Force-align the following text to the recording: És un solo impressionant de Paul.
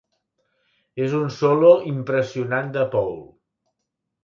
És 1.07 1.13
un 1.17 1.27
solo 1.35 1.69
impressionant 1.91 2.75
de 2.79 2.89
Paul. 2.97 3.17